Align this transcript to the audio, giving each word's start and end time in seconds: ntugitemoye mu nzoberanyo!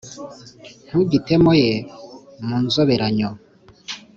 ntugitemoye 0.87 1.71
mu 2.47 2.55
nzoberanyo! 2.63 3.29